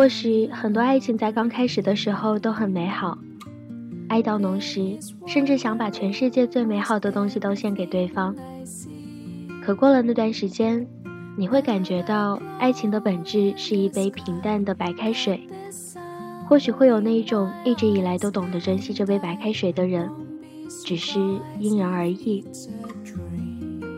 [0.00, 3.18] 或许很多爱情在刚开始的时候都很美好，
[4.08, 8.34] 爱到浓时，甚至想把全世界最美好的东西都献给对方。
[9.62, 10.86] 可过了那段时间，
[11.36, 15.46] 你会感觉到爱情的本质是一杯平淡的白开水。
[16.48, 20.10] 或许会有那一种一直以来都懂得珍惜这杯白开水的人，
[20.86, 21.20] 只是
[21.58, 22.42] 因人而异。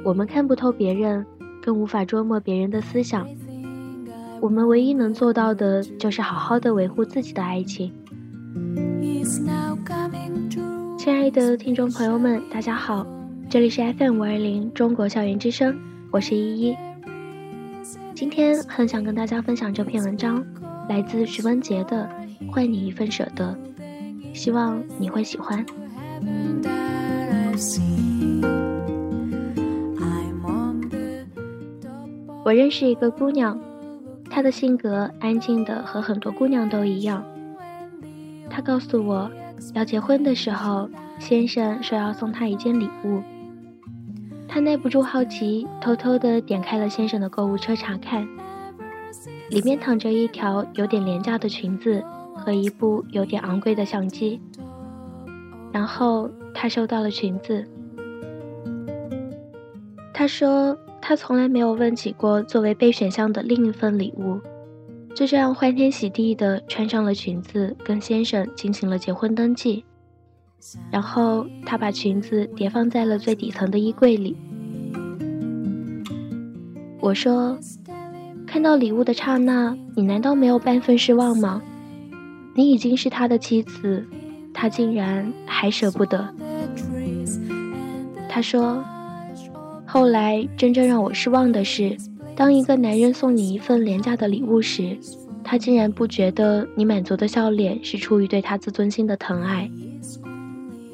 [0.05, 1.25] 我们看不透别人，
[1.63, 3.25] 更无法捉摸别人的思想。
[4.43, 7.93] 我们唯一能做到的，就是好好的维护自己的爱情。
[10.99, 13.07] 亲爱的听众朋友们，大家好，
[13.49, 15.79] 这里是 FM 五二零中国校园之声，
[16.11, 16.77] 我是依依。
[18.17, 20.45] 今天很想跟大家分享这篇文章，
[20.89, 22.11] 来自徐文杰的
[22.51, 23.57] 《换你一份舍得》，
[24.37, 25.65] 希望你会喜欢。
[32.45, 33.57] 我认识一个姑娘。
[34.35, 37.23] 她的性格安静的和很多姑娘都一样。
[38.49, 39.31] 她告诉我，
[39.75, 40.89] 要结婚的时候，
[41.19, 43.23] 先生说要送她一件礼物。
[44.49, 48.27] 她耐不住好奇，偷偷的点开了先生的购物车查看，
[49.51, 52.03] 里面躺着一条有点廉价的裙子
[52.35, 54.41] 和一部有点昂贵的相机。
[55.73, 57.69] 然后她收到了裙子。
[60.15, 60.75] 她说。
[61.05, 64.41] 他从来没有问起过作为备选项的另一份礼物，
[65.17, 69.85] 就这样欢天喜地地穿上了裙子，跟先生进行了结婚登记。
[70.93, 74.37] 然后他把裙子叠放在了最底层的衣柜里。
[77.01, 77.59] 我说
[78.47, 81.61] ：“看到礼物的刹那，你难道没有半分失望吗？
[82.55, 84.07] 你已经是他的妻子，
[84.55, 86.33] 他竟然还舍不得。”
[88.31, 88.85] 他说。
[89.93, 91.95] 后来，真正让我失望的是，
[92.35, 94.97] 当一个男人送你一份廉价的礼物时，
[95.45, 99.71] 他竟然不觉得你满足的笑脸是出于对他自尊心的疼爱。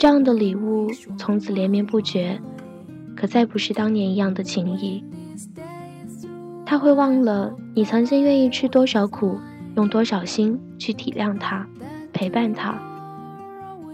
[0.00, 2.41] 这样的礼物从此连绵不绝，
[3.14, 5.04] 可再不是当年一样的情谊。
[6.66, 9.38] 他会忘了你曾经愿意吃多少苦，
[9.76, 11.64] 用多少心去体谅他，
[12.12, 12.76] 陪伴他。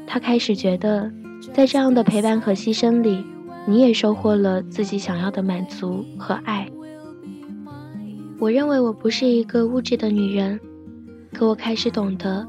[0.07, 1.13] 他开始觉得，
[1.53, 3.23] 在这样的陪伴和牺牲里。
[3.67, 6.69] 你也收获了自己想要的满足和爱。
[8.39, 10.61] 我认为我不是一个物质的女人，
[11.33, 12.47] 可我开始懂得，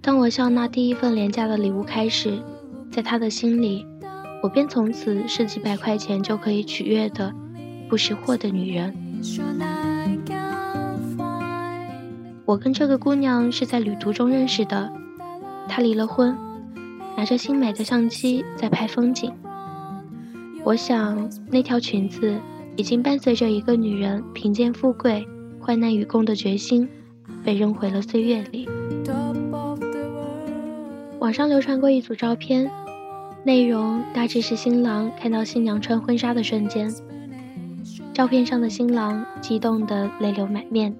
[0.00, 2.38] 当我笑纳第一份廉价的礼物开始，
[2.90, 3.84] 在他的心里，
[4.42, 7.32] 我便从此是几百块钱就可以取悦的
[7.88, 8.94] 不识货的女人。
[12.46, 14.90] 我跟这个姑娘是在旅途中认识的，
[15.68, 16.34] 她离了婚，
[17.16, 19.30] 拿着新买的相机在拍风景。
[20.66, 22.34] 我想，那条裙子
[22.74, 25.24] 已经伴随着一个女人贫贱富贵、
[25.60, 26.88] 患难与共的决心，
[27.44, 28.68] 被扔回了岁月里。
[31.20, 32.68] 网上流传过一组照片，
[33.44, 36.92] 内容大致是新郎看到新娘穿婚纱的瞬间。
[38.12, 40.92] 照片上的新郎激动得泪流满面。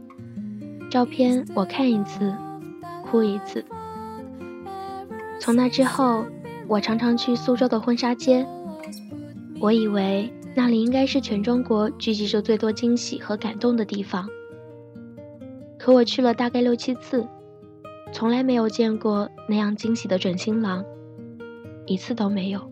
[0.88, 2.32] 照片我看一次，
[3.02, 3.64] 哭一次。
[5.40, 6.24] 从那之后，
[6.68, 8.46] 我常常去苏州的婚纱街。
[9.58, 14.28] 我以为那里应该是全中国聚集着最多惊喜和感动的地方，
[15.78, 17.26] 可我去了大概六七次，
[18.12, 20.84] 从来没有见过那样惊喜的准新郎，
[21.86, 22.70] 一次都没有。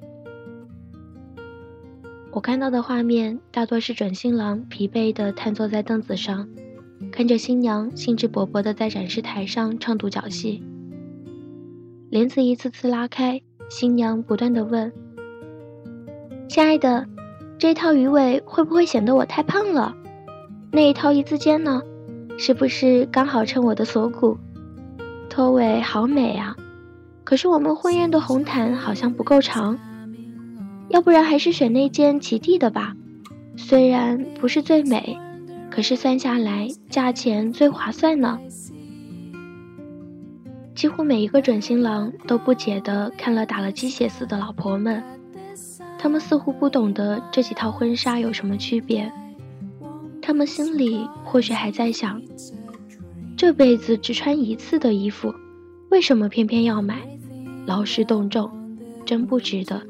[2.30, 6.48] 我看到的画面大多是准新郎疲惫地瘫坐在凳子上，
[7.10, 10.62] 看着新娘兴致勃勃地在展示台上唱独角戏，
[12.10, 13.40] 帘子一次次拉开，
[13.70, 14.92] 新娘不断地问。
[16.48, 17.06] 亲爱的，
[17.58, 19.94] 这套鱼尾会不会显得我太胖了？
[20.70, 21.82] 那一套一字肩呢？
[22.38, 24.38] 是不是刚好衬我的锁骨？
[25.28, 26.56] 拖尾好美啊！
[27.24, 29.78] 可是我们婚宴的红毯好像不够长，
[30.88, 32.94] 要不然还是选那件齐地的吧。
[33.56, 35.18] 虽然不是最美，
[35.70, 38.38] 可是算下来价钱最划算呢。
[40.74, 45.02] 几乎每一个准新郎都不解地看了打了鸡血似的老婆们。
[46.04, 49.10] 他们似乎不懂得这几套婚纱有什么区别，
[50.20, 52.20] 他们心里或许还在想：
[53.38, 55.34] 这辈子只穿一次的衣服，
[55.88, 56.98] 为什么偏偏要买？
[57.64, 58.50] 劳师动众，
[59.06, 59.80] 真不值得。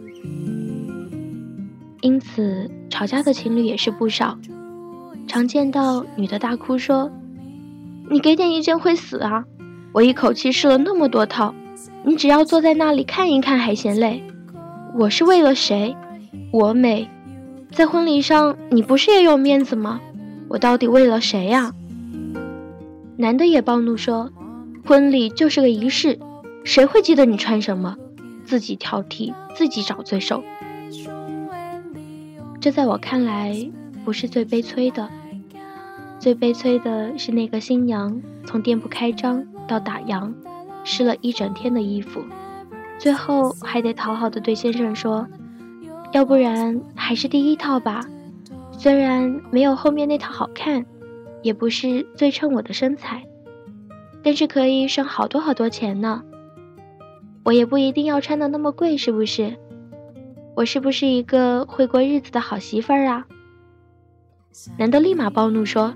[2.01, 4.39] 因此，吵架的情侣也是不少，
[5.27, 7.11] 常见到女的大哭说
[8.09, 9.45] ：“你给点意见会死啊！
[9.91, 11.53] 我一口气试了那么多套，
[12.05, 14.23] 你只要坐在那里看一看还嫌累，
[14.97, 15.93] 我是为了谁？”
[16.53, 17.09] 我美，
[17.71, 20.01] 在婚礼上你不是也有面子吗？
[20.49, 21.73] 我到底为了谁呀？
[23.17, 24.31] 男的也暴怒说
[24.85, 26.19] ：“婚礼就是个仪式，
[26.65, 27.97] 谁会记得你穿什么？
[28.45, 30.43] 自己挑剔，自己找罪受。”
[32.61, 33.71] 这在我看来
[34.05, 35.09] 不是最悲催的，
[36.19, 40.33] 最悲催的是那个新娘从店铺开张到打烊，
[40.83, 42.23] 试了一整天的衣服，
[42.99, 45.27] 最后还得讨好的对先生说
[46.15, 48.01] ：“要不然还是第一套吧，
[48.71, 50.87] 虽然没有后面那套好看，
[51.43, 53.25] 也不是最衬我的身材，
[54.23, 56.23] 但是可以省好多好多钱呢。
[57.43, 59.57] 我也不一定要穿的那么贵，是不是？”
[60.55, 63.27] 我是不是一个会过日子的好媳妇儿啊？
[64.79, 65.95] 男的立马暴怒说：“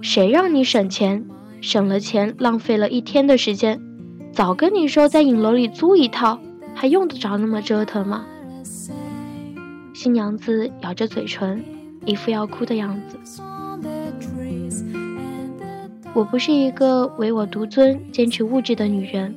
[0.00, 1.26] 谁让你省钱？
[1.60, 3.82] 省了钱，浪费了一天的时间。
[4.30, 6.38] 早跟你说在影楼里租一套，
[6.72, 8.24] 还用得着那么折腾吗？”
[9.96, 11.64] 新娘子咬着嘴唇，
[12.04, 13.18] 一副要哭的样子。
[16.12, 19.34] 我不是一个唯我独尊、坚持物质的女人。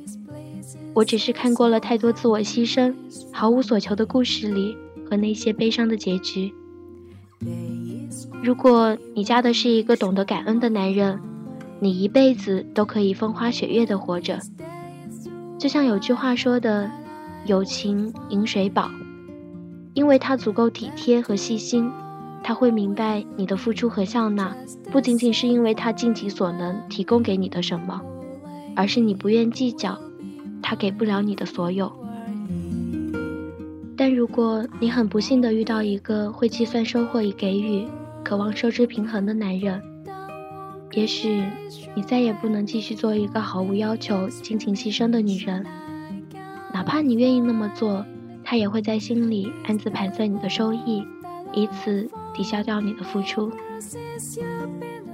[0.92, 2.94] 我只是看过了太多自我牺牲、
[3.32, 4.76] 毫无所求的故事里
[5.08, 6.52] 和那些悲伤的结局。
[8.42, 11.18] 如果你嫁的是一个懂得感恩的男人，
[11.78, 14.38] 你一辈子都可以风花雪月的活着。
[15.58, 16.90] 就像有句话说的
[17.46, 18.90] ：“友情饮水饱”，
[19.94, 21.90] 因为他足够体贴和细心，
[22.42, 24.56] 他会明白你的付出和笑纳，
[24.90, 28.00] 不仅仅是因为他尽己所能提供给你的什么，
[28.76, 29.98] 而是你不愿计较。
[30.62, 31.90] 他给不了你的所有，
[33.96, 37.88] 但如果你很不幸的遇到一个会计算收获与给予、
[38.22, 39.82] 渴望收支平衡的男人，
[40.92, 41.42] 也许
[41.94, 45.66] 你再也不能继续做一个毫无要求、尽情牺牲的女人。
[46.72, 48.04] 哪怕你愿意那么做，
[48.50, 51.04] 他也会在心里暗自盘算你的收益，
[51.52, 53.48] 以此抵消掉你的付出。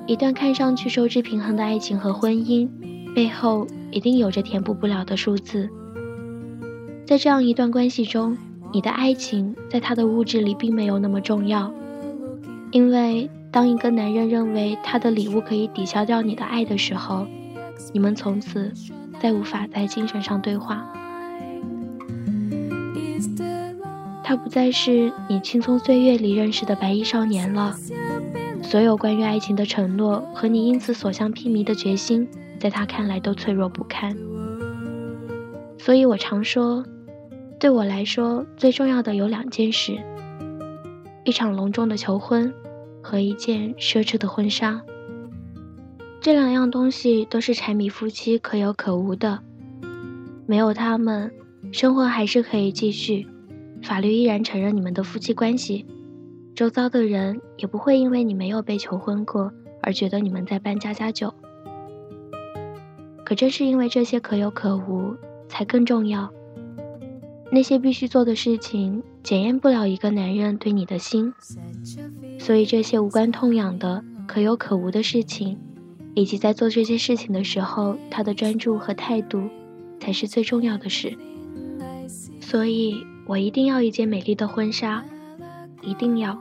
[0.07, 2.67] 一段看上去收支平衡的爱情和婚姻。
[3.15, 5.69] 背后一定有着填补不了的数字。
[7.07, 8.39] 在这样一段关系中，
[8.73, 11.71] 你的爱情在他的物质里并没有那么重要，
[12.71, 17.27] 因为当一个男人认为他的礼物可以抵消掉你的爱的时候，
[17.93, 18.73] 你们从此
[19.21, 20.91] 再无法在精神上对话。
[24.29, 27.77] 他不再是你青葱岁月里认识的白衣少年了，
[28.61, 32.29] 所有关于爱情的承诺和你因此所向披靡的决心。
[32.59, 34.17] 在他看来都脆弱不堪，
[35.79, 36.85] 所以我常说，
[37.61, 39.97] 对我来说最重要的有两件事：
[41.23, 42.53] 一场隆重的求婚
[43.01, 44.83] 和一件奢侈的婚纱。
[46.21, 49.39] 这两样东西都是柴米夫妻可有可无的，
[50.47, 51.31] 没有他们，
[51.71, 53.29] 生活还是可以继续，
[53.87, 55.87] 法律依然承认你们的夫妻关系，
[56.57, 61.33] 周遭的人也不会因为你没有被求婚过而觉得你们在办家家酒。
[63.25, 65.15] 可正是因为这些可有可无，
[65.49, 66.29] 才更重要。
[67.53, 71.33] 那些必须做的事情，检验不了一个男人对你的心。
[72.41, 75.57] 所以这些无关痛痒的可有可无的事情，
[76.17, 79.49] 以及在做这些事情的时候，他的专注和态度，
[80.01, 81.17] 才是最重要的事。
[82.41, 85.05] 所以我一定要一件美丽的婚纱，
[85.83, 86.39] 一定要。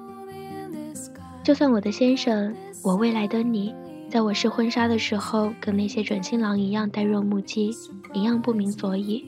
[1.44, 3.74] 就算我的先生，我未来的你。
[4.08, 7.72] 在我试婚纱的时候，跟那些准新郎一样呆若木鸡，
[8.14, 9.26] 一样不明所以。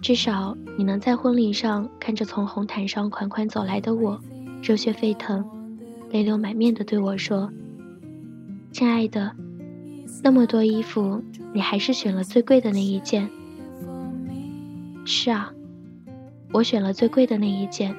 [0.00, 4.20] 至少你能在婚礼上看着从红毯上款款走来的我，
[4.62, 5.44] 热血沸腾，
[6.10, 7.50] 泪流满面地对我说
[8.70, 9.34] ：“亲爱的，
[10.22, 11.20] 那么多衣服，
[11.52, 13.28] 你还是选了最贵的那一件。”
[15.04, 15.50] 是啊，
[16.52, 17.94] 我选了最贵的那一件。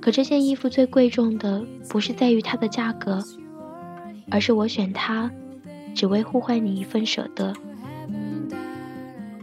[0.00, 3.22] 可这件衣服最贵重的，不是在于它的价格。
[4.30, 5.30] 而是我选它，
[5.94, 7.52] 只为互换你一份舍得。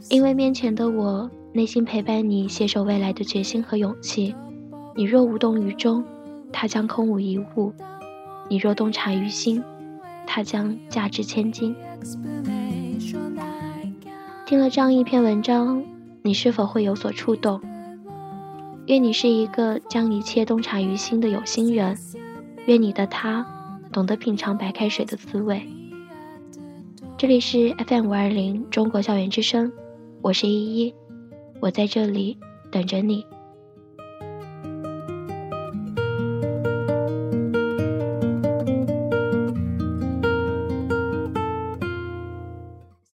[0.09, 4.33] 因为面前的我，内心陪伴你携手未来的决心和勇气。
[4.95, 6.03] 你若无动于衷，
[6.51, 7.71] 它将空无一物；
[8.49, 9.63] 你若洞察于心，
[10.25, 11.75] 它将价值千金。
[14.45, 15.83] 听了这样一篇文章，
[16.23, 17.61] 你是否会有所触动？
[18.89, 21.95] 愿你是一个将一切洞察于心的有心人。
[22.65, 23.45] 愿你的他。
[23.91, 25.63] 懂得品尝白开水的滋味。
[27.17, 29.71] 这里是 FM 五二零中国校园之声，
[30.21, 30.93] 我是依依，
[31.59, 32.37] 我在这里
[32.71, 33.25] 等着你。